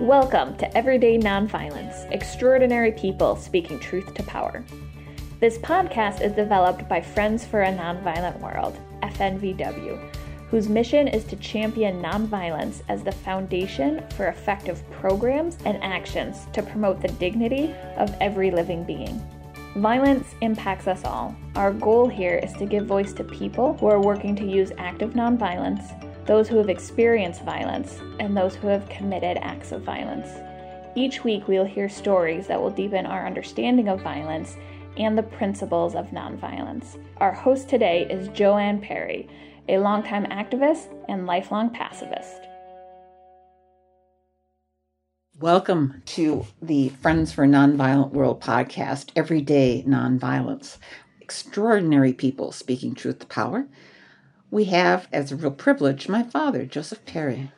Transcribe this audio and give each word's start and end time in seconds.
Welcome 0.00 0.56
to 0.56 0.76
Everyday 0.76 1.16
Nonviolence 1.16 2.10
Extraordinary 2.10 2.90
People 2.90 3.36
Speaking 3.36 3.78
Truth 3.78 4.14
to 4.14 4.24
Power. 4.24 4.64
This 5.38 5.56
podcast 5.58 6.20
is 6.20 6.32
developed 6.32 6.88
by 6.88 7.00
Friends 7.00 7.46
for 7.46 7.62
a 7.62 7.72
Nonviolent 7.72 8.40
World, 8.40 8.76
FNVW, 9.04 10.15
whose 10.50 10.68
mission 10.68 11.08
is 11.08 11.24
to 11.24 11.36
champion 11.36 12.02
nonviolence 12.02 12.82
as 12.88 13.02
the 13.02 13.12
foundation 13.12 14.02
for 14.16 14.28
effective 14.28 14.82
programs 14.90 15.58
and 15.64 15.82
actions 15.82 16.46
to 16.52 16.62
promote 16.62 17.00
the 17.00 17.08
dignity 17.08 17.74
of 17.96 18.14
every 18.20 18.50
living 18.50 18.84
being. 18.84 19.20
Violence 19.76 20.34
impacts 20.40 20.86
us 20.86 21.04
all. 21.04 21.36
Our 21.54 21.72
goal 21.72 22.08
here 22.08 22.36
is 22.36 22.52
to 22.54 22.66
give 22.66 22.86
voice 22.86 23.12
to 23.14 23.24
people 23.24 23.74
who 23.74 23.86
are 23.86 24.00
working 24.00 24.34
to 24.36 24.46
use 24.46 24.72
active 24.78 25.10
nonviolence 25.10 25.92
those 26.26 26.48
who 26.48 26.56
have 26.58 26.68
experienced 26.68 27.42
violence, 27.42 28.00
and 28.18 28.36
those 28.36 28.56
who 28.56 28.66
have 28.66 28.88
committed 28.88 29.38
acts 29.40 29.72
of 29.72 29.82
violence. 29.82 30.28
Each 30.96 31.22
week, 31.22 31.46
we'll 31.46 31.64
hear 31.64 31.88
stories 31.88 32.46
that 32.48 32.60
will 32.60 32.70
deepen 32.70 33.06
our 33.06 33.26
understanding 33.26 33.88
of 33.88 34.02
violence 34.02 34.56
and 34.96 35.16
the 35.16 35.22
principles 35.22 35.94
of 35.94 36.06
nonviolence. 36.08 36.98
Our 37.18 37.32
host 37.32 37.68
today 37.68 38.08
is 38.10 38.28
Joanne 38.28 38.80
Perry, 38.80 39.28
a 39.68 39.78
longtime 39.78 40.26
activist 40.26 40.88
and 41.08 41.26
lifelong 41.26 41.70
pacifist. 41.70 42.40
Welcome 45.38 46.02
to 46.06 46.46
the 46.62 46.88
Friends 46.88 47.32
for 47.32 47.46
Nonviolent 47.46 48.12
World 48.12 48.40
podcast, 48.40 49.10
Everyday 49.14 49.84
Nonviolence. 49.86 50.78
Extraordinary 51.20 52.12
people 52.12 52.52
speaking 52.52 52.94
truth 52.94 53.18
to 53.18 53.26
power 53.26 53.66
we 54.50 54.64
have, 54.64 55.08
as 55.12 55.32
a 55.32 55.36
real 55.36 55.50
privilege, 55.50 56.08
my 56.08 56.22
father, 56.22 56.64
Joseph 56.64 57.04
Perry. 57.04 57.50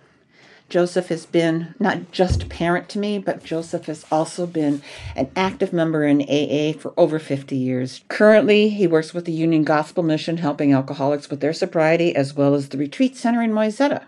Joseph 0.68 1.08
has 1.08 1.24
been 1.24 1.74
not 1.78 2.12
just 2.12 2.42
a 2.42 2.46
parent 2.46 2.90
to 2.90 2.98
me, 2.98 3.18
but 3.18 3.42
Joseph 3.42 3.86
has 3.86 4.04
also 4.10 4.46
been 4.46 4.82
an 5.16 5.30
active 5.34 5.72
member 5.72 6.04
in 6.04 6.20
AA 6.20 6.78
for 6.78 6.92
over 6.98 7.18
50 7.18 7.56
years. 7.56 8.02
Currently, 8.08 8.68
he 8.68 8.86
works 8.86 9.14
with 9.14 9.24
the 9.24 9.32
Union 9.32 9.64
Gospel 9.64 10.02
Mission 10.02 10.36
helping 10.36 10.74
alcoholics 10.74 11.30
with 11.30 11.40
their 11.40 11.54
sobriety, 11.54 12.14
as 12.14 12.34
well 12.34 12.54
as 12.54 12.68
the 12.68 12.76
Retreat 12.76 13.16
Center 13.16 13.42
in 13.42 13.52
Wayzata. 13.52 14.04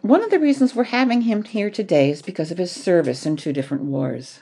One 0.00 0.22
of 0.22 0.30
the 0.30 0.38
reasons 0.38 0.76
we're 0.76 0.84
having 0.84 1.22
him 1.22 1.42
here 1.42 1.70
today 1.70 2.10
is 2.10 2.22
because 2.22 2.52
of 2.52 2.58
his 2.58 2.70
service 2.70 3.26
in 3.26 3.36
two 3.36 3.52
different 3.52 3.82
wars. 3.82 4.38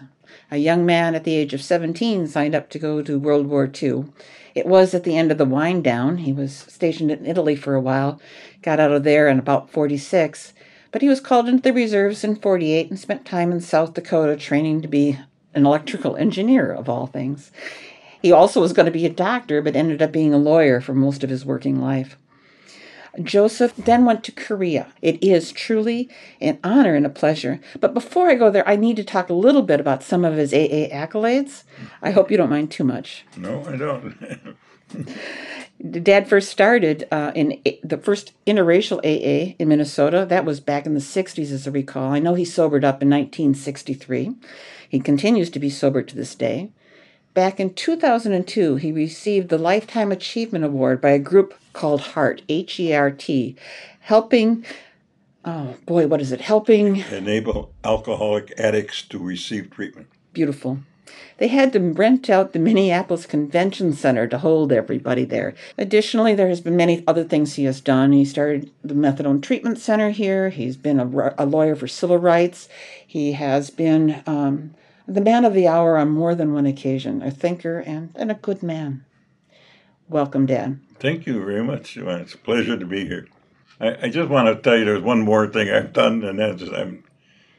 A 0.50 0.58
young 0.58 0.84
man 0.84 1.14
at 1.14 1.24
the 1.24 1.34
age 1.34 1.54
of 1.54 1.62
17 1.62 2.28
signed 2.28 2.54
up 2.54 2.68
to 2.70 2.78
go 2.78 3.02
to 3.02 3.18
World 3.18 3.46
War 3.46 3.70
II 3.82 4.04
it 4.58 4.66
was 4.66 4.92
at 4.92 5.04
the 5.04 5.16
end 5.16 5.30
of 5.30 5.38
the 5.38 5.44
wind 5.44 5.84
down. 5.84 6.18
He 6.18 6.32
was 6.32 6.52
stationed 6.52 7.12
in 7.12 7.24
Italy 7.24 7.54
for 7.54 7.76
a 7.76 7.80
while, 7.80 8.20
got 8.60 8.80
out 8.80 8.90
of 8.90 9.04
there 9.04 9.28
in 9.28 9.38
about 9.38 9.70
46, 9.70 10.52
but 10.98 11.02
he 11.04 11.08
was 11.08 11.20
called 11.20 11.48
into 11.48 11.62
the 11.62 11.72
reserves 11.72 12.24
in 12.24 12.34
48 12.34 12.90
and 12.90 12.98
spent 12.98 13.24
time 13.24 13.52
in 13.52 13.60
South 13.60 13.94
Dakota 13.94 14.36
training 14.36 14.82
to 14.82 14.88
be 14.88 15.16
an 15.54 15.64
electrical 15.64 16.16
engineer, 16.16 16.72
of 16.72 16.88
all 16.88 17.06
things. 17.06 17.52
He 18.20 18.32
also 18.32 18.60
was 18.60 18.72
going 18.72 18.86
to 18.86 18.90
be 18.90 19.06
a 19.06 19.08
doctor, 19.08 19.62
but 19.62 19.76
ended 19.76 20.02
up 20.02 20.10
being 20.10 20.34
a 20.34 20.38
lawyer 20.38 20.80
for 20.80 20.94
most 20.94 21.22
of 21.22 21.30
his 21.30 21.44
working 21.44 21.80
life. 21.80 22.16
Joseph 23.22 23.76
then 23.76 24.06
went 24.06 24.24
to 24.24 24.32
Korea. 24.32 24.88
It 25.00 25.22
is 25.22 25.52
truly 25.52 26.10
an 26.40 26.58
honor 26.64 26.96
and 26.96 27.06
a 27.06 27.10
pleasure. 27.10 27.60
But 27.78 27.94
before 27.94 28.28
I 28.28 28.34
go 28.34 28.50
there, 28.50 28.68
I 28.68 28.74
need 28.74 28.96
to 28.96 29.04
talk 29.04 29.28
a 29.28 29.34
little 29.34 29.62
bit 29.62 29.78
about 29.78 30.02
some 30.02 30.24
of 30.24 30.34
his 30.34 30.52
AA 30.52 30.90
accolades. 30.92 31.62
I 32.02 32.10
hope 32.10 32.28
you 32.28 32.36
don't 32.36 32.50
mind 32.50 32.72
too 32.72 32.82
much. 32.82 33.24
No, 33.36 33.64
I 33.66 33.76
don't. 33.76 34.56
Dad 36.02 36.28
first 36.28 36.50
started 36.50 37.06
uh, 37.12 37.30
in 37.34 37.62
the 37.84 37.98
first 37.98 38.32
interracial 38.46 38.98
AA 38.98 39.54
in 39.58 39.68
Minnesota. 39.68 40.26
That 40.28 40.44
was 40.44 40.58
back 40.58 40.86
in 40.86 40.94
the 40.94 41.00
60s, 41.00 41.52
as 41.52 41.68
I 41.68 41.70
recall. 41.70 42.12
I 42.12 42.18
know 42.18 42.34
he 42.34 42.44
sobered 42.44 42.84
up 42.84 43.00
in 43.00 43.08
1963. 43.08 44.34
He 44.88 45.00
continues 45.00 45.50
to 45.50 45.60
be 45.60 45.70
sober 45.70 46.02
to 46.02 46.16
this 46.16 46.34
day. 46.34 46.70
Back 47.34 47.60
in 47.60 47.74
2002, 47.74 48.76
he 48.76 48.90
received 48.90 49.48
the 49.48 49.58
Lifetime 49.58 50.10
Achievement 50.10 50.64
Award 50.64 51.00
by 51.00 51.10
a 51.10 51.18
group 51.20 51.54
called 51.72 52.00
HEART, 52.00 52.42
H 52.48 52.80
E 52.80 52.92
R 52.92 53.12
T, 53.12 53.54
helping, 54.00 54.64
oh 55.44 55.76
boy, 55.86 56.08
what 56.08 56.20
is 56.20 56.32
it? 56.32 56.40
Helping 56.40 56.96
enable 57.12 57.72
alcoholic 57.84 58.52
addicts 58.58 59.02
to 59.02 59.18
receive 59.18 59.70
treatment. 59.70 60.08
Beautiful. 60.32 60.80
They 61.38 61.48
had 61.48 61.72
to 61.72 61.80
rent 61.80 62.28
out 62.28 62.52
the 62.52 62.58
Minneapolis 62.58 63.24
Convention 63.24 63.92
Center 63.92 64.26
to 64.26 64.38
hold 64.38 64.72
everybody 64.72 65.24
there. 65.24 65.54
Additionally, 65.76 66.34
there 66.34 66.48
has 66.48 66.60
been 66.60 66.76
many 66.76 67.04
other 67.06 67.24
things 67.24 67.54
he 67.54 67.64
has 67.64 67.80
done. 67.80 68.12
He 68.12 68.24
started 68.24 68.70
the 68.82 68.94
Methadone 68.94 69.40
Treatment 69.40 69.78
Center 69.78 70.10
here. 70.10 70.48
He's 70.50 70.76
been 70.76 70.98
a, 70.98 71.34
a 71.38 71.46
lawyer 71.46 71.76
for 71.76 71.86
civil 71.86 72.18
rights. 72.18 72.68
He 73.06 73.32
has 73.32 73.70
been 73.70 74.22
um, 74.26 74.74
the 75.06 75.20
man 75.20 75.44
of 75.44 75.54
the 75.54 75.68
hour 75.68 75.96
on 75.96 76.10
more 76.10 76.34
than 76.34 76.52
one 76.52 76.66
occasion, 76.66 77.22
a 77.22 77.30
thinker 77.30 77.78
and, 77.78 78.10
and 78.16 78.30
a 78.30 78.34
good 78.34 78.62
man. 78.62 79.04
Welcome, 80.08 80.46
Dad. 80.46 80.80
Thank 80.98 81.26
you 81.26 81.44
very 81.44 81.62
much, 81.62 81.96
It's 81.96 82.34
a 82.34 82.38
pleasure 82.38 82.76
to 82.76 82.86
be 82.86 83.06
here. 83.06 83.28
I, 83.80 84.06
I 84.06 84.08
just 84.08 84.28
want 84.28 84.48
to 84.48 84.60
tell 84.60 84.76
you 84.76 84.84
there's 84.84 85.02
one 85.02 85.20
more 85.22 85.46
thing 85.46 85.70
I've 85.70 85.92
done, 85.92 86.24
and 86.24 86.38
that's 86.38 86.62
I'm, 86.62 87.04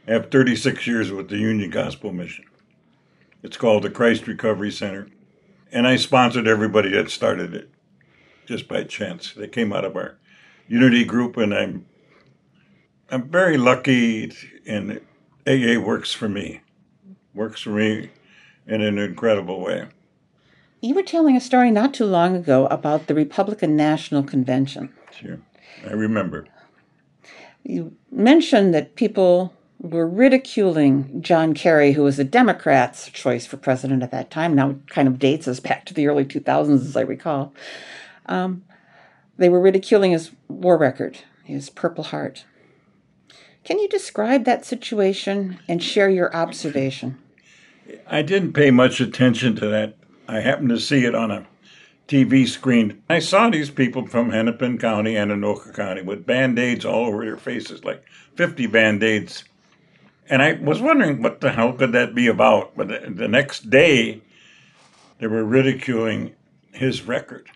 I 0.07 0.13
have 0.13 0.31
36 0.31 0.85
years 0.85 1.11
with 1.11 1.29
the 1.29 1.37
Union 1.37 1.69
Gospel 1.69 2.11
Mission. 2.11 2.45
It's 3.41 3.57
called 3.57 3.83
the 3.83 3.89
Christ 3.89 4.27
Recovery 4.27 4.71
Center, 4.71 5.07
and 5.71 5.87
I 5.87 5.95
sponsored 5.95 6.47
everybody 6.47 6.89
that 6.89 7.09
started 7.09 7.53
it 7.53 7.69
just 8.45 8.67
by 8.67 8.83
chance. 8.83 9.33
They 9.33 9.47
came 9.47 9.71
out 9.71 9.85
of 9.85 9.95
our 9.95 10.17
unity 10.67 11.05
group, 11.05 11.37
and 11.37 11.53
I'm 11.53 11.85
I'm 13.11 13.29
very 13.29 13.57
lucky, 13.57 14.31
and 14.67 15.01
AA 15.47 15.79
works 15.79 16.13
for 16.13 16.29
me 16.29 16.61
works 17.33 17.61
for 17.61 17.71
me 17.71 18.09
in 18.67 18.81
an 18.81 18.97
incredible 18.97 19.61
way. 19.61 19.87
You 20.81 20.93
were 20.95 21.03
telling 21.03 21.35
a 21.35 21.41
story 21.41 21.71
not 21.71 21.93
too 21.93 22.05
long 22.05 22.35
ago 22.35 22.67
about 22.67 23.07
the 23.07 23.15
Republican 23.15 23.75
National 23.75 24.23
Convention. 24.23 24.93
Sure, 25.11 25.39
I 25.85 25.91
remember. 25.91 26.47
You 27.63 27.95
mentioned 28.11 28.73
that 28.73 28.95
people 28.95 29.53
were 29.79 30.07
ridiculing 30.07 31.21
John 31.21 31.53
Kerry, 31.53 31.93
who 31.93 32.03
was 32.03 32.17
the 32.17 32.23
Democrats' 32.23 33.09
choice 33.09 33.45
for 33.45 33.57
president 33.57 34.03
at 34.03 34.11
that 34.11 34.29
time. 34.29 34.53
Now, 34.53 34.75
kind 34.89 35.07
of 35.07 35.19
dates 35.19 35.47
us 35.47 35.59
back 35.59 35.85
to 35.85 35.93
the 35.93 36.07
early 36.07 36.25
2000s, 36.25 36.85
as 36.85 36.97
I 36.97 37.01
recall. 37.01 37.53
Um, 38.25 38.63
they 39.37 39.47
were 39.47 39.61
ridiculing 39.61 40.11
his 40.11 40.31
war 40.49 40.77
record, 40.77 41.19
his 41.45 41.69
Purple 41.69 42.03
Heart. 42.05 42.43
Can 43.63 43.79
you 43.79 43.87
describe 43.87 44.43
that 44.45 44.65
situation 44.65 45.59
and 45.67 45.81
share 45.81 46.09
your 46.09 46.35
observation? 46.35 47.17
I 48.07 48.21
didn't 48.21 48.53
pay 48.53 48.71
much 48.71 48.99
attention 48.99 49.55
to 49.57 49.67
that. 49.67 49.95
I 50.27 50.41
happened 50.41 50.69
to 50.69 50.79
see 50.79 51.05
it 51.05 51.15
on 51.15 51.31
a 51.31 51.47
TV 52.07 52.47
screen. 52.47 53.01
I 53.09 53.19
saw 53.19 53.49
these 53.49 53.69
people 53.69 54.07
from 54.07 54.31
Hennepin 54.31 54.77
County 54.77 55.15
and 55.15 55.31
Anoka 55.31 55.73
County 55.73 56.01
with 56.01 56.25
band 56.25 56.59
aids 56.59 56.83
all 56.83 57.05
over 57.05 57.23
their 57.23 57.37
faces, 57.37 57.83
like 57.85 58.03
50 58.35 58.67
band 58.67 59.03
aids. 59.03 59.43
And 60.29 60.43
I 60.43 60.53
was 60.53 60.79
wondering 60.79 61.21
what 61.21 61.41
the 61.41 61.51
hell 61.51 61.73
could 61.73 61.91
that 61.93 62.13
be 62.13 62.27
about. 62.27 62.77
But 62.77 62.87
the 63.17 63.27
next 63.27 63.69
day, 63.69 64.21
they 65.17 65.27
were 65.27 65.43
ridiculing 65.43 66.35
his 66.71 67.01
record. 67.03 67.49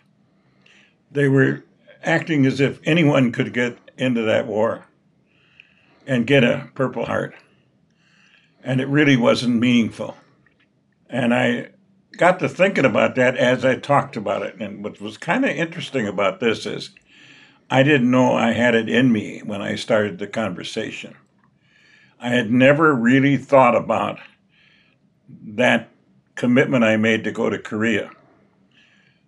They 1.12 1.28
were 1.28 1.64
acting 2.04 2.46
as 2.46 2.60
if 2.60 2.80
anyone 2.84 3.32
could 3.32 3.54
get 3.54 3.78
into 3.98 4.24
that 4.24 4.48
war 4.48 4.88
and 6.08 6.28
get 6.28 6.44
a 6.44 6.70
Purple 6.74 7.06
Heart. 7.06 7.36
And 8.64 8.82
it 8.82 8.88
really 8.88 9.16
wasn't 9.16 9.60
meaningful. 9.60 10.18
And 11.10 11.34
I 11.34 11.70
got 12.18 12.40
to 12.40 12.50
thinking 12.50 12.86
about 12.86 13.16
that 13.16 13.38
as 13.38 13.64
I 13.64 13.76
talked 13.76 14.18
about 14.18 14.42
it. 14.42 14.56
And 14.60 14.84
what 14.84 15.00
was 15.00 15.18
kind 15.18 15.46
of 15.46 15.52
interesting 15.52 16.08
about 16.08 16.40
this 16.40 16.66
is 16.66 16.90
I 17.70 17.84
didn't 17.84 18.10
know 18.10 18.34
I 18.34 18.52
had 18.52 18.74
it 18.74 18.90
in 18.90 19.12
me 19.12 19.42
when 19.46 19.62
I 19.62 19.76
started 19.76 20.18
the 20.18 20.28
conversation. 20.28 21.16
I 22.24 22.30
had 22.30 22.50
never 22.52 22.96
really 22.96 23.38
thought 23.38 23.76
about 23.76 24.18
that 25.30 25.90
commitment 26.36 26.84
I 26.84 26.98
made 26.98 27.24
to 27.26 27.32
go 27.32 27.50
to 27.50 27.60
Korea. 27.60 28.10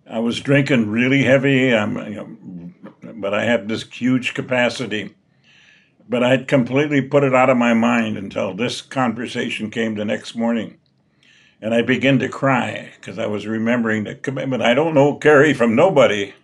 I 0.08 0.18
was 0.18 0.40
drinking 0.40 0.90
really 0.90 1.22
heavy, 1.22 1.72
I'm, 1.74 1.96
you 1.96 2.14
know, 3.02 3.12
but 3.14 3.34
I 3.34 3.44
had 3.44 3.68
this 3.68 3.84
huge 3.84 4.34
capacity 4.34 5.14
but 6.08 6.22
I'd 6.22 6.48
completely 6.48 7.02
put 7.02 7.24
it 7.24 7.34
out 7.34 7.50
of 7.50 7.56
my 7.56 7.74
mind 7.74 8.16
until 8.16 8.54
this 8.54 8.80
conversation 8.80 9.70
came 9.70 9.94
the 9.94 10.04
next 10.04 10.36
morning. 10.36 10.78
And 11.60 11.74
I 11.74 11.82
began 11.82 12.18
to 12.20 12.28
cry 12.28 12.92
because 12.96 13.18
I 13.18 13.26
was 13.26 13.46
remembering 13.46 14.04
the 14.04 14.14
commitment. 14.14 14.62
I 14.62 14.74
don't 14.74 14.94
know 14.94 15.16
Kerry 15.16 15.54
from 15.54 15.74
nobody, 15.74 16.34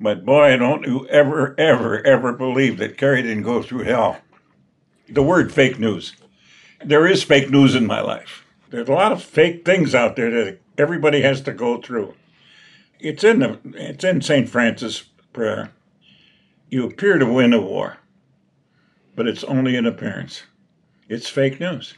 but 0.00 0.24
boy, 0.24 0.56
don't 0.56 0.84
you 0.84 1.06
ever, 1.08 1.54
ever, 1.58 2.04
ever 2.04 2.32
believe 2.32 2.78
that 2.78 2.98
Kerry 2.98 3.22
didn't 3.22 3.44
go 3.44 3.62
through 3.62 3.84
hell. 3.84 4.18
The 5.08 5.22
word 5.22 5.52
fake 5.52 5.78
news. 5.78 6.14
There 6.84 7.06
is 7.06 7.22
fake 7.22 7.50
news 7.50 7.74
in 7.74 7.86
my 7.86 8.00
life. 8.00 8.44
There's 8.70 8.88
a 8.88 8.92
lot 8.92 9.12
of 9.12 9.22
fake 9.22 9.64
things 9.64 9.94
out 9.94 10.16
there 10.16 10.30
that 10.30 10.58
everybody 10.76 11.22
has 11.22 11.40
to 11.42 11.52
go 11.52 11.80
through. 11.80 12.14
It's 13.00 13.24
in 13.24 13.38
the 13.40 13.58
it's 13.74 14.04
in 14.04 14.20
St. 14.20 14.48
Francis 14.48 15.04
prayer. 15.32 15.70
You 16.70 16.84
appear 16.86 17.18
to 17.18 17.24
win 17.32 17.52
a 17.54 17.60
war, 17.60 17.96
but 19.16 19.26
it's 19.26 19.44
only 19.44 19.76
an 19.76 19.86
appearance. 19.86 20.42
It's 21.08 21.28
fake 21.28 21.58
news. 21.60 21.94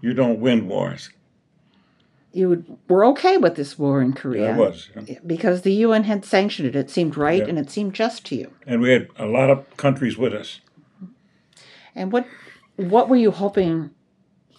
You 0.00 0.12
don't 0.12 0.40
win 0.40 0.66
wars. 0.66 1.10
You 2.32 2.64
were 2.88 3.04
okay 3.06 3.38
with 3.38 3.54
this 3.54 3.78
war 3.78 4.02
in 4.02 4.12
Korea. 4.12 4.54
I 4.54 4.58
was. 4.58 4.90
yeah. 5.06 5.18
Because 5.26 5.62
the 5.62 5.72
UN 5.72 6.04
had 6.04 6.24
sanctioned 6.24 6.68
it. 6.68 6.76
It 6.76 6.90
seemed 6.90 7.16
right 7.16 7.40
Yeah. 7.42 7.48
and 7.48 7.58
it 7.58 7.70
seemed 7.70 7.94
just 7.94 8.26
to 8.26 8.36
you. 8.36 8.50
And 8.66 8.82
we 8.82 8.90
had 8.90 9.08
a 9.16 9.24
lot 9.26 9.48
of 9.48 9.74
countries 9.78 10.18
with 10.18 10.34
us. 10.34 10.60
And 11.96 12.12
what 12.12 12.26
what 12.76 13.08
were 13.08 13.16
you 13.16 13.30
hoping 13.30 13.90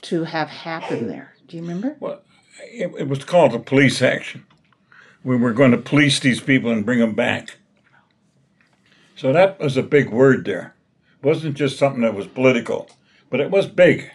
to 0.02 0.24
have 0.24 0.50
happen 0.50 1.08
there? 1.08 1.36
Do 1.48 1.56
you 1.56 1.62
remember? 1.62 1.96
Well, 2.00 2.22
it, 2.64 2.92
it 2.98 3.08
was 3.08 3.24
called 3.24 3.54
a 3.54 3.60
police 3.60 4.02
action. 4.02 4.46
We 5.24 5.38
were 5.38 5.54
going 5.54 5.72
to 5.72 5.78
police 5.78 6.20
these 6.20 6.42
people 6.42 6.72
and 6.72 6.86
bring 6.86 7.00
them 7.00 7.14
back. 7.14 7.58
So 9.16 9.32
that 9.34 9.60
was 9.60 9.78
a 9.78 9.84
big 9.84 10.10
word 10.10 10.46
there. 10.46 10.76
It 11.22 11.26
wasn't 11.26 11.56
just 11.56 11.78
something 11.78 12.02
that 12.02 12.16
was 12.16 12.28
political, 12.28 12.90
but 13.30 13.40
it 13.40 13.52
was 13.52 13.68
big. 13.68 14.12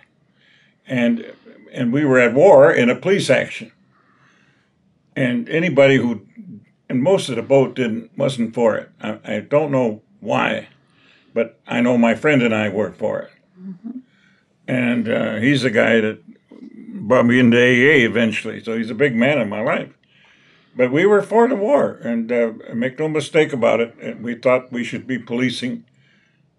And 0.86 1.32
and 1.72 1.92
we 1.92 2.04
were 2.04 2.18
at 2.18 2.34
war 2.34 2.72
in 2.72 2.90
a 2.90 2.96
police 2.96 3.30
action. 3.30 3.72
And 5.14 5.48
anybody 5.48 5.96
who 5.96 6.26
and 6.88 7.02
most 7.02 7.28
of 7.28 7.36
the 7.36 7.42
boat 7.42 7.74
didn't 7.76 8.10
wasn't 8.18 8.54
for 8.54 8.76
it. 8.76 8.90
I, 9.00 9.18
I 9.24 9.40
don't 9.40 9.70
know 9.70 10.02
why, 10.20 10.68
but 11.34 11.60
I 11.66 11.80
know 11.80 11.98
my 11.98 12.14
friend 12.14 12.42
and 12.42 12.54
I 12.54 12.68
work 12.68 12.96
for 12.96 13.20
it. 13.20 13.30
And 14.66 15.08
uh, 15.08 15.36
he's 15.36 15.62
the 15.62 15.70
guy 15.70 16.00
that 16.00 16.22
brought 17.08 17.26
me 17.26 17.38
into 17.38 17.56
AA 17.56 18.06
eventually. 18.06 18.62
So 18.62 18.76
he's 18.76 18.90
a 18.90 18.94
big 18.94 19.14
man 19.14 19.38
in 19.38 19.48
my 19.48 19.60
life. 19.60 19.92
But 20.74 20.90
we 20.90 21.04
were 21.04 21.22
for 21.22 21.48
the 21.48 21.56
war, 21.56 22.00
and 22.02 22.32
uh, 22.32 22.52
make 22.74 22.98
no 22.98 23.06
mistake 23.08 23.52
about 23.52 23.80
it. 23.80 24.20
We 24.20 24.34
thought 24.34 24.72
we 24.72 24.84
should 24.84 25.06
be 25.06 25.18
policing 25.18 25.84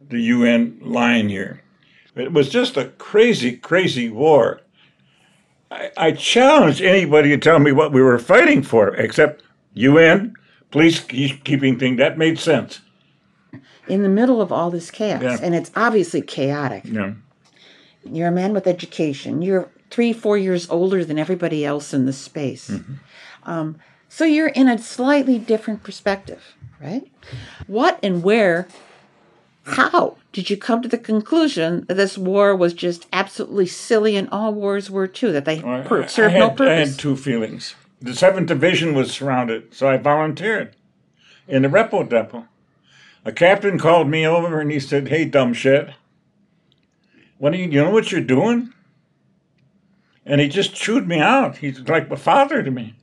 the 0.08 0.22
UN 0.22 0.78
line 0.81 1.30
here. 1.30 1.64
It 2.16 2.31
was 2.31 2.50
just 2.50 2.78
a 2.78 2.90
crazy, 2.90 3.58
crazy 3.58 4.10
war. 4.10 4.62
I, 5.72 5.92
I 5.98 6.12
challenge 6.12 6.80
anybody 6.80 7.30
to 7.30 7.38
tell 7.38 7.58
me 7.58 7.72
what 7.72 7.92
we 7.92 8.04
were 8.04 8.19
fighting 8.19 8.62
for, 8.62 8.90
except 8.96 9.42
UN, 9.74 10.36
police 10.69 11.00
keeping 11.00 11.80
thing. 11.80 11.96
That 11.96 12.19
made 12.19 12.38
sense. 12.38 12.81
In 13.88 14.01
the 14.03 14.09
middle 14.09 14.41
of 14.41 14.51
all 14.51 14.71
this 14.71 14.89
chaos, 14.91 15.21
Yeah. 15.21 15.38
and 15.41 15.53
it's 15.53 15.71
obviously 15.75 16.21
chaotic. 16.21 16.83
Yeah. 16.85 17.13
You're 18.06 18.30
a 18.30 18.31
man 18.31 18.53
with 18.53 18.65
education. 18.68 19.41
You're 19.41 19.69
three, 19.89 20.13
four 20.13 20.38
years 20.38 20.69
older 20.69 21.03
than 21.06 21.19
everybody 21.19 21.65
else 21.65 21.94
in 21.94 22.06
the 22.06 22.13
space. 22.13 22.71
Um, 23.44 23.77
so 24.09 24.25
you're 24.25 24.47
in 24.50 24.68
a 24.69 24.77
slightly 24.77 25.38
different 25.39 25.83
perspective, 25.83 26.56
right? 26.81 27.07
What 27.68 28.00
and 28.01 28.24
where, 28.24 28.68
how 29.65 30.18
did 30.31 30.50
you 30.50 30.57
come 30.57 30.81
to 30.81 30.88
the 30.89 30.97
conclusion 30.97 31.85
that 31.88 31.94
this 31.95 32.18
war 32.18 32.56
was 32.56 32.74
just 32.74 33.06
absolutely 33.13 33.68
silly 33.68 34.15
and 34.18 34.27
all 34.31 34.53
wars 34.53 34.89
were 34.89 35.07
too, 35.07 35.31
that 35.31 35.45
they 35.45 35.62
per- 35.62 36.03
I- 36.03 36.07
served 36.07 36.35
I 36.35 36.39
no 36.39 36.50
had, 36.50 36.62
I 36.62 36.74
had 36.74 36.97
two 37.00 37.15
feelings. 37.15 37.75
The 38.01 38.12
7th 38.12 38.47
Division 38.47 38.94
was 38.95 39.12
surrounded, 39.12 39.74
so 39.74 39.88
I 39.89 39.97
volunteered 39.97 40.75
in 41.47 41.62
the 41.62 41.69
repo 41.69 42.07
depot. 42.07 42.47
A 43.25 43.31
captain 43.31 43.80
called 43.80 44.10
me 44.10 44.25
over 44.25 44.60
and 44.60 44.72
he 44.72 44.80
said, 44.80 45.08
Hey, 45.08 45.25
dumb 45.25 45.54
shit, 45.54 45.90
what 47.38 47.52
do 47.52 47.58
you, 47.58 47.66
you 47.66 47.84
know 47.84 47.92
what 47.92 48.12
you're 48.12 48.22
doing? 48.22 48.74
And 50.25 50.40
he 50.40 50.48
just 50.48 50.74
chewed 50.74 51.08
me 51.08 51.20
out. 51.20 51.58
He's 51.58 51.80
like 51.81 52.10
a 52.10 52.18
father 52.18 52.64
to 52.64 52.72
me. 52.72 52.96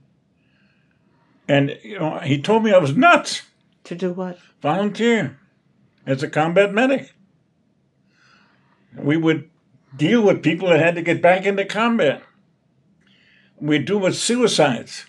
And, 1.47 1.79
you 1.83 1.99
know, 1.99 2.19
he 2.21 2.41
told 2.41 2.65
me 2.65 2.73
I 2.73 2.79
was 2.79 2.97
nuts. 2.97 3.43
to 3.85 3.95
do 3.95 4.13
what? 4.13 4.39
Volunteer 4.63 5.39
as 6.07 6.23
a 6.23 6.29
combat 6.29 6.73
medic. 6.73 7.13
We 8.97 9.17
would 9.17 9.51
deal 9.97 10.23
with 10.23 10.43
people 10.43 10.69
that 10.69 10.81
had 10.81 10.95
to 10.95 11.03
get 11.03 11.21
back 11.21 11.45
into 11.45 11.65
combat. 11.65 12.23
We'd 13.61 13.85
do 13.85 13.99
with 13.99 14.17
suicides. 14.17 15.05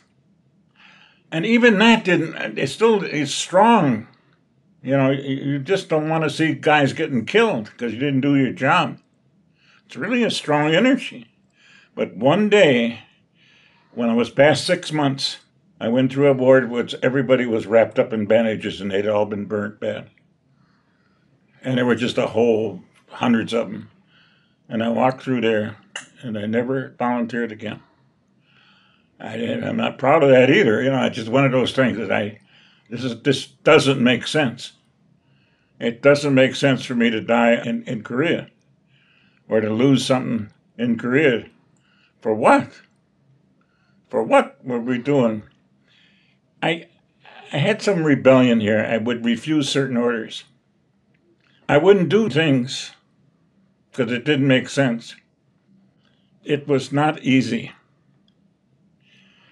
And 1.32 1.46
even 1.46 1.80
that 1.80 2.04
didn't, 2.04 2.58
it 2.58 2.68
still 2.68 3.04
is 3.04 3.34
strong. 3.34 4.08
You 4.84 4.98
know, 4.98 5.12
you 5.12 5.60
just 5.60 5.90
don't 5.90 6.10
want 6.10 6.24
to 6.24 6.30
see 6.30 6.54
guys 6.54 6.94
getting 6.94 7.26
killed 7.26 7.66
because 7.66 7.94
you 7.94 8.00
didn't 8.00 8.22
do 8.22 8.36
your 8.36 8.52
job. 8.52 8.98
It's 9.86 9.96
really 9.96 10.24
a 10.24 10.32
strong 10.32 10.74
energy. 10.74 11.28
But 11.94 12.16
one 12.16 12.50
day, 12.50 13.04
when 13.94 14.10
I 14.10 14.16
was 14.16 14.30
past 14.30 14.66
six 14.66 14.92
months, 14.92 15.38
I 15.80 15.88
went 15.88 16.12
through 16.12 16.30
a 16.30 16.34
ward 16.34 16.70
which 16.70 16.96
everybody 17.04 17.46
was 17.46 17.68
wrapped 17.68 18.00
up 18.00 18.14
in 18.14 18.26
bandages 18.26 18.82
and 18.82 18.90
they'd 18.90 19.08
all 19.08 19.26
been 19.26 19.46
burnt 19.46 19.80
bad. 19.80 20.10
And 21.62 21.78
there 21.78 21.86
were 21.86 21.96
just 21.96 22.18
a 22.18 22.28
whole 22.28 22.82
hundreds 23.08 23.54
of 23.54 23.72
them. 23.72 23.90
And 24.70 24.84
I 24.84 24.90
walked 24.90 25.22
through 25.22 25.42
there 25.42 25.78
and 26.22 26.38
I 26.38 26.46
never 26.46 26.96
volunteered 26.98 27.52
again. 27.52 27.82
I, 29.20 29.36
I'm 29.36 29.78
not 29.78 30.00
proud 30.00 30.24
of 30.24 30.30
that 30.30 30.50
either. 30.50 30.82
You 30.82 30.90
know, 30.90 31.06
it's 31.06 31.18
just 31.18 31.30
one 31.30 31.46
of 31.46 31.52
those 31.52 31.74
things 31.74 31.98
that 31.98 32.12
I, 32.12 32.40
this 32.92 33.06
is 33.06 33.22
this 33.22 33.48
doesn't 33.48 34.04
make 34.04 34.28
sense. 34.28 34.74
It 35.80 36.02
doesn't 36.02 36.36
make 36.36 36.56
sense 36.56 36.86
for 36.86 36.94
me 36.94 37.10
to 37.10 37.22
die 37.22 37.54
in, 37.54 37.84
in 37.84 38.04
Korea 38.04 38.50
or 39.48 39.62
to 39.62 39.70
lose 39.70 40.06
something 40.06 40.52
in 40.78 40.98
Korea. 40.98 41.46
For 42.20 42.36
what? 42.36 42.82
For 44.10 44.22
what 44.22 44.64
were 44.64 44.82
we 44.82 44.98
doing? 44.98 45.44
I 46.62 46.90
I 47.54 47.58
had 47.58 47.82
some 47.82 48.04
rebellion 48.04 48.60
here. 48.60 48.86
I 48.86 48.98
would 48.98 49.24
refuse 49.24 49.70
certain 49.70 49.96
orders. 49.96 50.44
I 51.70 51.78
wouldn't 51.78 52.10
do 52.10 52.30
things 52.30 52.92
because 53.90 54.12
it 54.12 54.26
didn't 54.26 54.48
make 54.48 54.68
sense. 54.68 55.16
It 56.44 56.68
was 56.68 56.92
not 56.92 57.24
easy. 57.24 57.72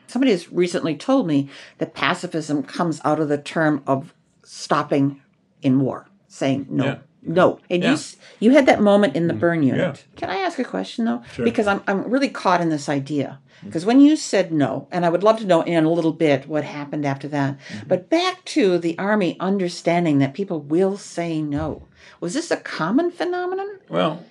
Somebody 0.10 0.32
has 0.32 0.52
recently 0.52 0.96
told 0.96 1.28
me 1.28 1.50
that 1.78 1.94
pacifism 1.94 2.64
comes 2.64 3.00
out 3.06 3.20
of 3.20 3.30
the 3.30 3.38
term 3.38 3.84
of 3.86 4.14
stopping 4.44 5.22
in 5.62 5.80
war, 5.80 6.08
saying 6.28 6.66
no, 6.70 6.86
Yeah. 6.86 6.96
no. 7.22 7.60
And 7.70 7.84
you 7.84 7.90
Yeah. 7.90 7.94
s- 7.94 8.18
you 8.40 8.52
had 8.52 8.66
that 8.66 8.82
moment 8.82 9.16
in 9.16 9.28
the 9.28 9.36
mm. 9.36 9.40
burn 9.40 9.62
unit. 9.62 9.80
yeah. 9.80 10.16
Can 10.16 10.30
I 10.32 10.38
ask 10.38 10.58
a 10.58 10.64
question 10.64 11.06
though? 11.06 11.22
Sure. 11.34 11.46
Because 11.46 11.68
I'm 11.68 11.82
I'm 11.88 12.10
really 12.10 12.30
caught 12.30 12.60
in 12.60 12.70
this 12.70 12.90
idea. 12.90 13.38
Mm. 13.62 13.66
Because 13.66 13.86
when 13.86 14.00
you 14.00 14.16
said 14.16 14.52
no, 14.52 14.88
and 14.92 15.06
I 15.06 15.10
would 15.10 15.22
love 15.24 15.38
to 15.42 15.46
know 15.46 15.62
in 15.62 15.84
a 15.86 15.92
little 15.92 16.14
bit 16.14 16.48
what 16.48 16.64
happened 16.64 17.06
after 17.06 17.28
that, 17.28 17.58
mm-hmm. 17.60 17.88
but 17.88 18.10
back 18.10 18.44
to 18.46 18.80
the 18.80 18.98
army 18.98 19.38
understanding 19.40 20.18
that 20.20 20.34
people 20.34 20.60
will 20.60 20.98
say 20.98 21.40
no. 21.40 21.84
Was 22.20 22.34
this 22.34 22.50
a 22.50 22.58
common 22.58 23.12
phenomenon? 23.12 23.70
Well, 23.90 24.26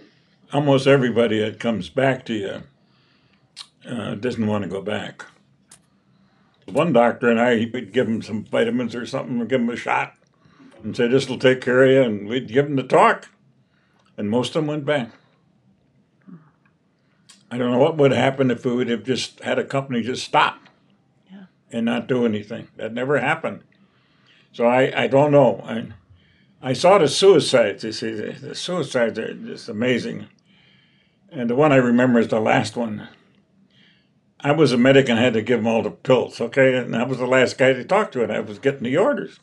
almost 0.52 0.88
everybody 0.88 1.38
that 1.38 1.61
comes 1.61 1.88
back 1.88 2.25
to 2.25 2.35
you 2.35 2.62
uh, 3.88 4.14
doesn't 4.17 4.47
want 4.47 4.64
to 4.64 4.69
go 4.71 4.83
back. 4.83 5.25
One 6.73 6.93
doctor 6.93 7.29
and 7.29 7.41
I 7.41 7.69
we'd 7.73 7.93
give 7.93 8.07
him 8.07 8.23
some 8.23 8.45
vitamins 8.45 8.95
or 8.95 9.07
something, 9.07 9.41
or 9.41 9.47
give 9.47 9.61
him 9.61 9.71
a 9.71 9.77
shot, 9.77 10.15
and 10.83 10.97
say 10.97 11.09
this 11.09 11.29
will 11.29 11.39
take 11.39 11.61
care 11.61 11.85
of 11.85 11.91
you, 11.91 12.03
and 12.03 12.29
we'd 12.29 12.49
give 12.49 12.67
him 12.67 12.77
the 12.77 12.83
talk, 12.83 13.29
and 14.17 14.31
most 14.31 14.49
of 14.49 14.63
them 14.63 14.67
went 14.67 14.85
back. 14.85 15.11
I 17.51 17.57
don't 17.57 17.71
know 17.71 17.79
what 17.79 17.97
would 17.97 18.13
happen 18.13 18.51
if 18.51 18.65
we 18.65 18.75
would 18.75 18.89
have 18.89 19.05
just 19.05 19.41
had 19.41 19.59
a 19.59 19.65
company 19.65 20.03
just 20.03 20.25
stop 20.25 20.61
and 21.71 21.87
not 21.87 22.07
do 22.07 22.27
anything. 22.27 22.69
That 22.77 22.93
never 22.93 23.19
happened. 23.19 23.63
So 24.53 24.67
I, 24.67 25.05
I 25.05 25.07
don't 25.07 25.33
know. 25.33 25.63
I, 25.65 25.89
I 26.61 26.73
saw 26.73 26.99
the 26.99 27.09
suicides. 27.09 27.85
You 27.85 27.93
see, 27.93 28.11
the, 28.11 28.33
the 28.33 28.55
suicides 28.55 29.19
are 29.19 29.35
just 29.35 29.69
amazing. 29.69 30.27
And 31.31 31.49
the 31.49 31.55
one 31.55 31.73
I 31.73 31.77
remember 31.77 32.19
is 32.19 32.29
the 32.29 32.41
last 32.41 32.77
one. 32.77 33.09
I 34.40 34.52
was 34.52 34.73
a 34.73 34.78
medic 34.78 35.09
and 35.09 35.18
had 35.18 35.33
to 35.35 35.42
give 35.42 35.59
them 35.61 35.66
all 35.66 35.83
the 35.83 35.90
pills, 35.90 36.40
okay? 36.40 36.76
And 36.76 36.95
I 36.95 37.02
was 37.02 37.18
the 37.18 37.26
last 37.26 37.59
guy 37.59 37.73
to 37.73 37.85
talk 37.85 38.12
to 38.12 38.23
it. 38.23 38.30
I 38.30 38.40
was 38.40 38.59
getting 38.59 38.85
the 38.85 38.97
orders. 38.97 39.40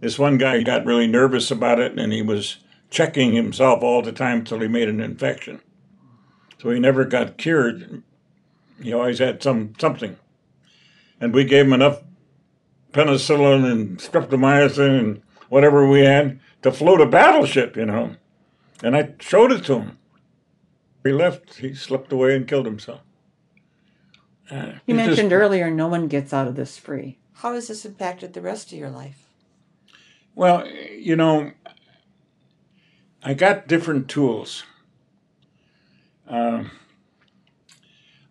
This 0.00 0.18
one 0.18 0.36
guy 0.36 0.62
got 0.62 0.84
really 0.84 1.06
nervous 1.06 1.50
about 1.50 1.78
it 1.78 1.98
and 1.98 2.12
he 2.12 2.22
was 2.22 2.58
checking 2.90 3.32
himself 3.32 3.82
all 3.82 4.02
the 4.02 4.12
time 4.12 4.38
until 4.38 4.60
he 4.60 4.68
made 4.68 4.88
an 4.88 5.00
infection. 5.00 5.60
So 6.60 6.70
he 6.70 6.80
never 6.80 7.04
got 7.04 7.38
cured. 7.38 8.02
He 8.82 8.92
always 8.92 9.18
had 9.18 9.42
some 9.42 9.74
something. 9.78 10.16
And 11.20 11.34
we 11.34 11.44
gave 11.44 11.66
him 11.66 11.72
enough 11.72 12.02
penicillin 12.92 13.70
and 13.70 13.98
streptomycin 13.98 14.98
and 14.98 15.22
whatever 15.48 15.88
we 15.88 16.00
had 16.00 16.40
to 16.62 16.72
float 16.72 17.00
a 17.00 17.06
battleship, 17.06 17.76
you 17.76 17.86
know. 17.86 18.16
And 18.82 18.96
I 18.96 19.14
showed 19.20 19.52
it 19.52 19.64
to 19.64 19.80
him. 19.80 19.98
He 21.04 21.12
left, 21.12 21.56
he 21.56 21.74
slipped 21.74 22.12
away 22.12 22.34
and 22.36 22.46
killed 22.46 22.66
himself. 22.66 23.00
Uh, 24.50 24.72
You 24.86 24.94
he 24.94 24.94
just- 24.94 25.06
mentioned 25.08 25.32
earlier 25.32 25.70
no 25.70 25.88
one 25.88 26.08
gets 26.08 26.32
out 26.32 26.48
of 26.48 26.56
this 26.56 26.76
free. 26.78 27.18
How 27.34 27.54
has 27.54 27.68
this 27.68 27.84
impacted 27.84 28.32
the 28.32 28.40
rest 28.40 28.72
of 28.72 28.78
your 28.78 28.90
life? 28.90 29.26
Well, 30.34 30.66
you 30.68 31.16
know, 31.16 31.52
I 33.22 33.34
got 33.34 33.68
different 33.68 34.08
tools. 34.08 34.64
Uh, 36.28 36.64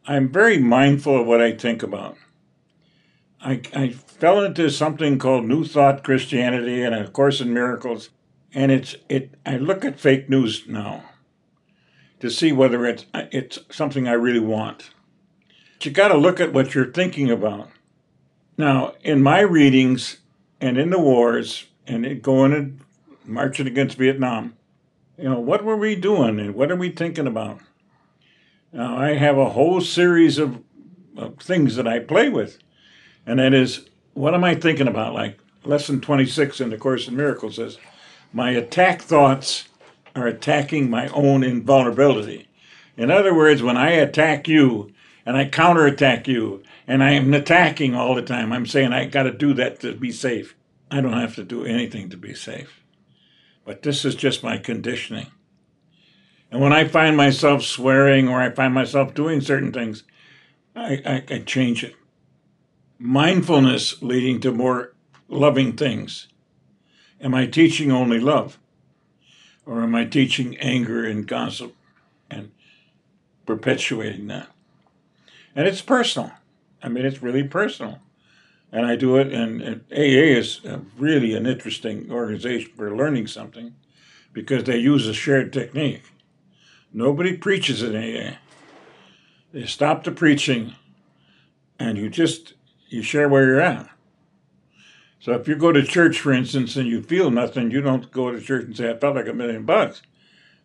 I'm 0.05 0.31
very 0.31 0.57
mindful 0.57 1.19
of 1.21 1.27
what 1.27 1.41
I 1.41 1.51
think 1.51 1.83
about. 1.83 2.17
I, 3.41 3.61
I 3.73 3.89
fell 3.89 4.43
into 4.43 4.69
something 4.69 5.19
called 5.19 5.45
New 5.45 5.63
Thought 5.65 6.03
Christianity 6.03 6.81
and 6.81 6.95
A 6.95 7.07
Course 7.09 7.39
in 7.41 7.53
Miracles, 7.53 8.09
and 8.53 8.71
it's 8.71 8.95
it. 9.09 9.35
I 9.45 9.57
look 9.57 9.85
at 9.85 9.99
fake 9.99 10.29
news 10.29 10.63
now 10.67 11.03
to 12.19 12.29
see 12.31 12.51
whether 12.51 12.85
it's 12.85 13.05
it's 13.13 13.59
something 13.69 14.07
I 14.07 14.13
really 14.13 14.39
want. 14.39 14.89
You 15.81 15.91
got 15.91 16.09
to 16.09 16.17
look 16.17 16.39
at 16.39 16.53
what 16.53 16.73
you're 16.73 16.91
thinking 16.91 17.29
about. 17.29 17.69
Now, 18.57 18.93
in 19.03 19.21
my 19.21 19.41
readings 19.41 20.17
and 20.59 20.77
in 20.77 20.89
the 20.89 20.99
wars 20.99 21.67
and 21.85 22.21
going 22.21 22.53
and 22.53 22.81
marching 23.23 23.67
against 23.67 23.97
Vietnam, 23.97 24.55
you 25.17 25.29
know, 25.29 25.39
what 25.39 25.63
were 25.63 25.77
we 25.77 25.95
doing 25.95 26.39
and 26.39 26.55
what 26.55 26.71
are 26.71 26.75
we 26.75 26.89
thinking 26.89 27.27
about? 27.27 27.59
Now, 28.73 28.97
I 28.97 29.13
have 29.13 29.37
a 29.37 29.51
whole 29.51 29.81
series 29.81 30.37
of, 30.37 30.61
of 31.15 31.37
things 31.37 31.75
that 31.75 31.87
I 31.87 31.99
play 31.99 32.29
with, 32.29 32.59
and 33.25 33.39
that 33.39 33.53
is, 33.53 33.87
what 34.13 34.33
am 34.33 34.43
I 34.43 34.55
thinking 34.55 34.87
about? 34.87 35.13
Like 35.13 35.39
lesson 35.63 36.01
26 36.01 36.59
in 36.59 36.69
the 36.71 36.77
Course 36.77 37.07
in 37.07 37.15
Miracles 37.15 37.55
says, 37.55 37.77
my 38.33 38.51
attack 38.51 39.01
thoughts 39.01 39.67
are 40.15 40.27
attacking 40.27 40.89
my 40.89 41.07
own 41.09 41.43
invulnerability. 41.43 42.47
In 42.97 43.11
other 43.11 43.33
words, 43.33 43.61
when 43.61 43.77
I 43.77 43.91
attack 43.91 44.47
you 44.47 44.91
and 45.27 45.35
I 45.35 45.43
counterattack 45.43 46.25
you 46.29 46.63
and 46.87 47.03
I 47.03 47.11
am 47.11 47.33
attacking 47.33 47.93
all 47.93 48.15
the 48.15 48.21
time, 48.21 48.53
I'm 48.53 48.65
saying 48.65 48.93
I 48.93 49.03
got 49.03 49.23
to 49.23 49.31
do 49.31 49.53
that 49.55 49.81
to 49.81 49.93
be 49.93 50.09
safe. 50.09 50.55
I 50.89 51.01
don't 51.01 51.19
have 51.19 51.35
to 51.35 51.43
do 51.43 51.65
anything 51.65 52.09
to 52.11 52.17
be 52.17 52.33
safe. 52.33 52.81
But 53.65 53.81
this 53.81 54.05
is 54.05 54.15
just 54.15 54.41
my 54.41 54.57
conditioning. 54.57 55.27
And 56.49 56.61
when 56.61 56.71
I 56.71 56.87
find 56.87 57.17
myself 57.17 57.63
swearing 57.63 58.29
or 58.29 58.39
I 58.41 58.51
find 58.51 58.73
myself 58.73 59.13
doing 59.13 59.41
certain 59.41 59.73
things, 59.73 60.03
I, 60.73 61.01
I, 61.05 61.23
I 61.29 61.39
change 61.39 61.83
it. 61.83 61.95
Mindfulness 62.97 64.01
leading 64.01 64.39
to 64.39 64.53
more 64.53 64.93
loving 65.27 65.73
things. 65.73 66.29
Am 67.19 67.33
I 67.33 67.47
teaching 67.47 67.91
only 67.91 68.21
love? 68.21 68.57
Or 69.65 69.83
am 69.83 69.93
I 69.93 70.05
teaching 70.05 70.55
anger 70.59 71.03
and 71.03 71.27
gossip 71.27 71.75
and 72.31 72.53
perpetuating 73.45 74.27
that? 74.27 74.47
And 75.57 75.67
it's 75.67 75.81
personal. 75.81 76.31
I 76.83 76.87
mean, 76.87 77.03
it's 77.03 77.23
really 77.23 77.43
personal. 77.43 77.97
And 78.71 78.85
I 78.85 78.95
do 78.95 79.17
it, 79.17 79.33
and, 79.33 79.59
and 79.59 79.81
AA 79.91 80.37
is 80.37 80.61
really 80.97 81.33
an 81.33 81.47
interesting 81.47 82.11
organization 82.11 82.71
for 82.75 82.95
learning 82.95 83.25
something 83.25 83.73
because 84.33 84.65
they 84.65 84.77
use 84.77 85.07
a 85.07 85.15
shared 85.15 85.51
technique. 85.51 86.03
Nobody 86.93 87.35
preaches 87.35 87.81
in 87.81 87.95
AA. 87.95 88.35
They 89.51 89.65
stop 89.65 90.03
the 90.03 90.11
preaching 90.11 90.75
and 91.79 91.97
you 91.97 92.09
just 92.09 92.53
you 92.89 93.01
share 93.01 93.27
where 93.27 93.45
you're 93.45 93.61
at. 93.61 93.89
So 95.19 95.33
if 95.33 95.47
you 95.47 95.55
go 95.55 95.71
to 95.71 95.83
church, 95.83 96.19
for 96.19 96.31
instance, 96.33 96.75
and 96.75 96.87
you 96.87 97.01
feel 97.01 97.31
nothing, 97.31 97.71
you 97.71 97.81
don't 97.81 98.11
go 98.11 98.31
to 98.31 98.39
church 98.39 98.65
and 98.65 98.77
say, 98.77 98.91
I 98.91 98.97
felt 98.97 99.15
like 99.15 99.27
a 99.27 99.33
million 99.33 99.65
bucks. 99.65 100.03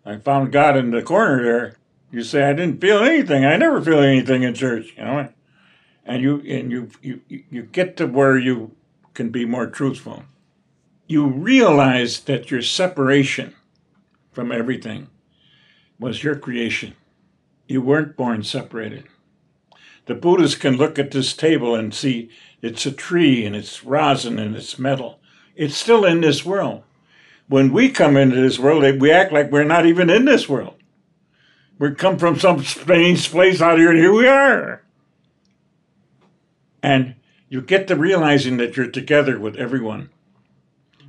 I 0.05 0.19
found 0.19 0.53
God 0.53 0.77
in 0.77 0.91
the 0.91 1.03
corner 1.03 1.43
there. 1.43 1.77
You 2.13 2.23
say, 2.23 2.45
I 2.45 2.53
didn't 2.53 2.81
feel 2.81 2.99
anything. 2.99 3.47
I 3.47 3.57
never 3.57 3.81
feel 3.81 4.01
anything 4.01 4.43
in 4.43 4.55
church, 4.55 4.93
you 4.97 5.05
know. 5.05 5.31
And 6.05 6.23
you 6.23 6.43
and 6.47 6.71
you 6.71 6.91
you 7.01 7.21
you 7.29 7.63
get 7.63 7.97
to 7.97 8.07
where 8.07 8.37
you 8.37 8.73
can 9.15 9.31
be 9.31 9.47
more 9.47 9.67
truthful. 9.67 10.25
You 11.07 11.27
realize 11.27 12.21
that 12.21 12.51
your 12.51 12.61
separation 12.61 13.55
from 14.31 14.53
everything 14.53 15.09
was 15.99 16.23
your 16.23 16.37
creation. 16.37 16.95
You 17.67 17.81
weren't 17.81 18.17
born 18.17 18.43
separated. 18.43 19.05
The 20.07 20.15
Buddhists 20.15 20.57
can 20.57 20.77
look 20.77 20.99
at 20.99 21.13
this 21.13 21.33
table 21.33 21.75
and 21.75 21.95
see 21.95 22.29
it's 22.61 22.85
a 22.85 22.93
tree 22.93 23.47
and 23.47 23.57
it's 23.57 23.85
rosin 23.85 24.39
and 24.39 24.55
it's 24.55 24.79
metal. 24.79 25.21
It's 25.55 25.77
still 25.77 26.05
in 26.05 26.21
this 26.21 26.45
world. 26.45 26.83
When 27.49 27.73
we 27.73 27.89
come 27.89 28.17
into 28.17 28.41
this 28.41 28.59
world, 28.59 29.01
we 29.01 29.11
act 29.11 29.33
like 29.33 29.53
we're 29.53 29.65
not 29.65 29.87
even 29.87 30.11
in 30.11 30.25
this 30.25 30.49
world. 30.49 30.75
We 31.83 31.93
come 31.97 32.17
from 32.17 32.39
some 32.39 32.63
strange 32.63 33.29
place 33.29 33.61
out 33.61 33.77
here, 33.77 33.91
and 33.91 33.99
here 33.99 34.13
we 34.13 34.29
are. 34.29 34.83
And 36.81 37.17
you 37.49 37.61
get 37.61 37.89
to 37.89 37.97
realizing 37.97 38.57
that 38.59 38.77
you're 38.77 38.87
together 38.87 39.37
with 39.37 39.57
everyone. 39.57 40.11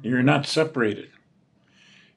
You're 0.02 0.24
not 0.24 0.48
separated. 0.48 1.12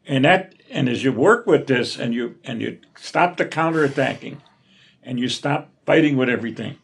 And 0.07 0.25
that 0.25 0.55
and 0.71 0.89
as 0.89 1.05
you 1.05 1.13
work 1.13 1.47
with 1.47 1.67
this 1.67 1.99
and 1.99 2.15
you 2.15 2.37
and 2.45 2.63
you 2.63 2.79
stop 2.97 3.37
the 3.37 3.45
counterattacking 3.45 4.39
and 5.03 5.21
you 5.21 5.29
stop 5.29 5.69
fighting 5.85 6.17
with 6.17 6.31
everything, 6.31 6.79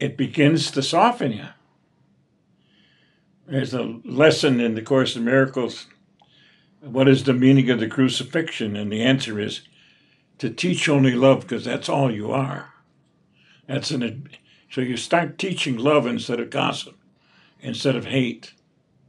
it 0.00 0.16
begins 0.16 0.70
to 0.70 0.82
soften 0.82 1.32
you. 1.32 1.48
There's 3.46 3.74
a 3.74 4.00
lesson 4.06 4.60
in 4.60 4.76
the 4.76 4.82
Course 4.82 5.14
in 5.14 5.26
Miracles. 5.26 5.88
What 6.80 7.06
is 7.06 7.24
the 7.24 7.34
meaning 7.34 7.68
of 7.68 7.80
the 7.80 7.86
crucifixion? 7.86 8.76
And 8.76 8.90
the 8.90 9.02
answer 9.02 9.38
is 9.38 9.60
to 10.40 10.48
teach 10.48 10.88
only 10.88 11.14
love 11.14 11.42
because 11.42 11.66
that's 11.66 11.88
all 11.88 12.10
you 12.10 12.32
are. 12.32 12.72
That's 13.68 13.90
an 13.90 14.28
so 14.70 14.80
you 14.80 14.96
start 14.96 15.36
teaching 15.36 15.76
love 15.76 16.06
instead 16.06 16.40
of 16.40 16.48
gossip, 16.48 16.96
instead 17.60 17.94
of 17.94 18.06
hate. 18.06 18.54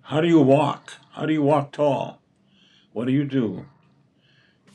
How 0.01 0.19
do 0.19 0.27
you 0.27 0.41
walk? 0.41 0.93
How 1.13 1.25
do 1.25 1.33
you 1.33 1.41
walk 1.41 1.71
tall? 1.71 2.19
What 2.91 3.05
do 3.05 3.13
you 3.13 3.23
do? 3.23 3.65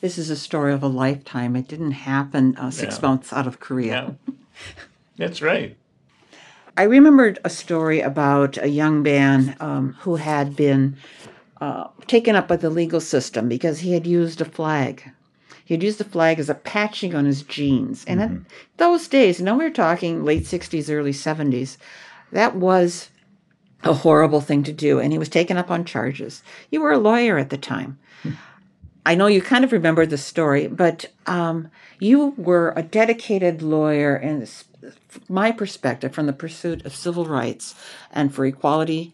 This 0.01 0.17
is 0.17 0.29
a 0.31 0.35
story 0.35 0.73
of 0.73 0.81
a 0.81 0.87
lifetime. 0.87 1.55
It 1.55 1.67
didn't 1.67 1.91
happen 1.91 2.55
uh, 2.57 2.71
six 2.71 2.95
yeah. 2.95 3.07
months 3.07 3.31
out 3.31 3.45
of 3.45 3.59
Korea. 3.59 4.15
Yeah. 4.27 4.33
That's 5.17 5.41
right. 5.41 5.77
I 6.75 6.83
remembered 6.83 7.37
a 7.43 7.49
story 7.49 8.01
about 8.01 8.57
a 8.57 8.69
young 8.69 9.03
man 9.03 9.55
um, 9.59 9.95
who 10.01 10.15
had 10.15 10.55
been 10.55 10.97
uh, 11.61 11.87
taken 12.07 12.35
up 12.35 12.47
by 12.47 12.55
the 12.55 12.69
legal 12.69 13.01
system 13.01 13.47
because 13.47 13.79
he 13.79 13.93
had 13.93 14.07
used 14.07 14.41
a 14.41 14.45
flag. 14.45 15.11
He 15.67 15.73
had 15.73 15.83
used 15.83 15.97
the 15.97 16.05
flag 16.05 16.39
as 16.39 16.49
a 16.49 16.55
patching 16.55 17.13
on 17.13 17.25
his 17.25 17.41
jeans. 17.41 18.05
And 18.07 18.21
mm-hmm. 18.21 18.43
those 18.77 19.09
days, 19.09 19.41
now 19.41 19.57
we're 19.57 19.69
talking 19.69 20.23
late 20.23 20.43
60s, 20.43 20.89
early 20.89 21.11
70s, 21.11 21.75
that 22.31 22.55
was 22.55 23.09
a 23.83 23.91
horrible 23.91 24.39
thing 24.39 24.63
to 24.63 24.71
do. 24.71 24.99
And 25.01 25.11
he 25.11 25.19
was 25.19 25.27
taken 25.27 25.57
up 25.57 25.69
on 25.69 25.83
charges. 25.83 26.41
You 26.71 26.79
were 26.79 26.93
a 26.93 26.97
lawyer 26.97 27.37
at 27.37 27.49
the 27.49 27.57
time. 27.57 27.99
I 29.05 29.15
know 29.15 29.27
you 29.27 29.41
kind 29.41 29.65
of 29.65 29.73
remember 29.73 30.05
the 30.05 30.17
story, 30.17 30.67
but 30.67 31.05
um, 31.25 31.69
you 31.99 32.33
were 32.37 32.73
a 32.77 32.83
dedicated 32.83 33.61
lawyer, 33.61 34.15
and 34.15 34.49
my 35.27 35.51
perspective, 35.51 36.13
from 36.13 36.27
the 36.27 36.33
pursuit 36.33 36.85
of 36.85 36.95
civil 36.95 37.25
rights 37.25 37.75
and 38.11 38.33
for 38.33 38.45
equality. 38.45 39.13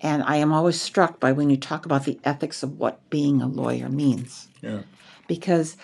And 0.00 0.24
I 0.24 0.36
am 0.36 0.52
always 0.52 0.80
struck 0.80 1.20
by 1.20 1.30
when 1.30 1.48
you 1.48 1.56
talk 1.56 1.86
about 1.86 2.04
the 2.04 2.18
ethics 2.24 2.64
of 2.64 2.78
what 2.78 3.08
being 3.08 3.40
a 3.40 3.46
lawyer 3.46 3.88
means. 3.88 4.48
Yeah. 4.60 4.82
Because 5.32 5.78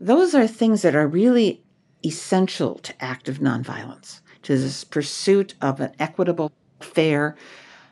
those 0.00 0.34
are 0.34 0.46
things 0.46 0.80
that 0.80 0.96
are 0.96 1.06
really 1.06 1.62
essential 2.02 2.76
to 2.76 2.94
active 3.04 3.36
nonviolence, 3.38 4.22
to 4.44 4.56
this 4.56 4.82
pursuit 4.82 5.52
of 5.60 5.78
an 5.78 5.92
equitable, 5.98 6.52
fair, 6.80 7.36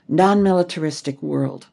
non 0.09 0.43
militaristic 0.43 1.21
world. 1.21 1.67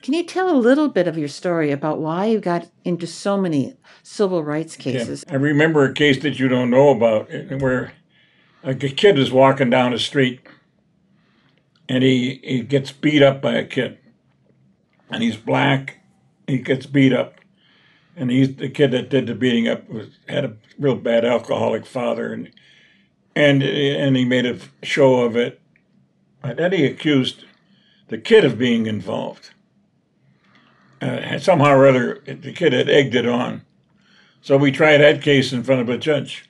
Can 0.00 0.14
you 0.14 0.22
tell 0.22 0.48
a 0.48 0.54
little 0.54 0.88
bit 0.88 1.08
of 1.08 1.18
your 1.18 1.26
story 1.26 1.72
about 1.72 1.98
why 1.98 2.26
you 2.26 2.38
got 2.38 2.70
into 2.84 3.04
so 3.04 3.36
many 3.36 3.74
civil 4.04 4.44
rights 4.44 4.76
cases? 4.76 5.24
Yeah. 5.26 5.34
I 5.34 5.36
remember 5.38 5.84
a 5.84 5.92
case 5.92 6.22
that 6.22 6.38
you 6.38 6.46
don't 6.46 6.70
know 6.70 6.90
about 6.90 7.28
eh, 7.32 7.56
where 7.56 7.94
a 8.62 8.76
kid 8.76 9.18
is 9.18 9.32
walking 9.32 9.70
down 9.70 9.90
the 9.90 9.98
street 9.98 10.40
and 11.88 12.04
he, 12.04 12.40
he 12.44 12.60
gets 12.60 12.92
beat 12.92 13.24
up 13.24 13.42
by 13.42 13.54
a 13.54 13.64
kid. 13.64 13.98
And 15.10 15.20
he's 15.20 15.36
black. 15.36 15.98
He 16.46 16.58
gets 16.58 16.86
beat 16.86 17.12
up. 17.12 17.41
And 18.16 18.30
he's 18.30 18.56
the 18.56 18.68
kid 18.68 18.90
that 18.90 19.08
did 19.08 19.26
the 19.26 19.34
beating 19.34 19.68
up 19.68 19.88
was 19.88 20.08
had 20.28 20.44
a 20.44 20.56
real 20.78 20.96
bad 20.96 21.24
alcoholic 21.24 21.86
father 21.86 22.32
and 22.32 22.50
and 23.34 23.62
and 23.62 24.16
he 24.16 24.24
made 24.24 24.46
a 24.46 24.58
show 24.82 25.20
of 25.20 25.36
it. 25.36 25.60
And 26.42 26.58
then 26.58 26.72
he 26.72 26.84
accused 26.84 27.44
the 28.08 28.18
kid 28.18 28.44
of 28.44 28.58
being 28.58 28.86
involved 28.86 29.50
uh, 31.02 31.38
somehow 31.38 31.74
or 31.74 31.88
other, 31.88 32.22
the 32.24 32.52
kid 32.52 32.72
had 32.72 32.88
egged 32.88 33.14
it 33.14 33.26
on. 33.26 33.62
So 34.40 34.56
we 34.56 34.70
tried 34.70 34.98
that 34.98 35.22
case 35.22 35.52
in 35.52 35.64
front 35.64 35.80
of 35.80 35.88
a 35.88 35.98
judge. 35.98 36.48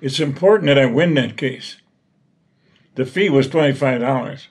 It's 0.00 0.20
important 0.20 0.66
that 0.68 0.78
I 0.78 0.86
win 0.86 1.14
that 1.14 1.36
case. 1.36 1.76
The 2.94 3.06
fee 3.06 3.30
was 3.30 3.48
$25. 3.48 4.46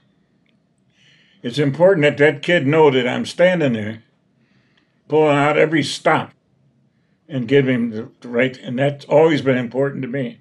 It's 1.43 1.59
important 1.59 2.03
that 2.03 2.17
that 2.17 2.41
kid 2.41 2.65
know 2.65 2.89
that 2.89 3.07
I'm 3.07 3.25
standing 3.25 3.73
there, 3.73 4.03
pulling 5.07 5.37
out 5.37 5.57
every 5.57 5.83
stop 5.83 6.31
and 7.27 7.47
giving 7.47 7.91
him 7.91 8.11
the 8.21 8.27
right. 8.27 8.57
And 8.57 8.77
that's 8.77 9.05
always 9.05 9.41
been 9.41 9.57
important 9.57 10.01
to 10.03 10.07
me. 10.07 10.39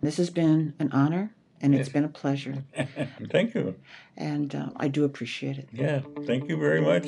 This 0.00 0.18
has 0.18 0.30
been 0.30 0.74
an 0.78 0.90
honor 0.92 1.32
and 1.60 1.74
it's 1.74 1.88
been 1.88 2.04
a 2.04 2.08
pleasure. 2.08 2.64
thank 3.30 3.54
you. 3.54 3.76
And 4.16 4.54
uh, 4.54 4.70
I 4.76 4.88
do 4.88 5.04
appreciate 5.04 5.58
it. 5.58 5.68
Yeah, 5.72 6.00
thank 6.24 6.48
you 6.48 6.56
very 6.56 6.80
much. 6.80 7.06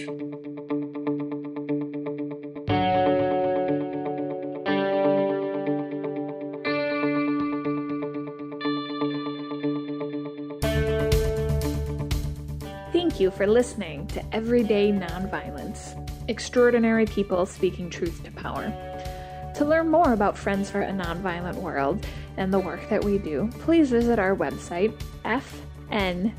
Thank 12.92 13.21
you 13.21 13.30
for 13.30 13.47
listening 13.47 14.07
to 14.09 14.35
Everyday 14.35 14.92
Nonviolence. 14.92 16.08
Extraordinary 16.28 17.06
People 17.06 17.47
Speaking 17.47 17.90
Truth 17.90 18.23
to 18.25 18.30
Power. 18.30 18.73
To 19.56 19.64
learn 19.64 19.88
more 19.88 20.12
about 20.12 20.38
Friends 20.38 20.70
for 20.70 20.82
a 20.82 20.92
Nonviolent 20.92 21.56
World 21.56 22.06
and 22.37 22.52
the 22.52 22.58
work 22.58 22.87
that 22.90 23.02
we 23.02 23.16
do, 23.18 23.49
please 23.61 23.90
visit 23.90 24.18
our 24.18 24.37
website, 24.37 24.92
fnvw.org, 25.90 26.30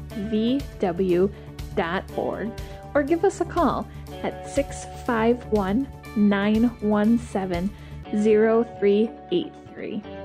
or 2.94 3.04
give 3.04 3.26
us 3.26 3.42
a 3.42 3.46
call 3.46 3.88
at 4.24 4.50
651 4.50 5.88
917 6.16 7.70
0383. 8.06 10.19